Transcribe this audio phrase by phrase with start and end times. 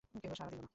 [0.21, 0.69] কেহ সাড়া দিল না।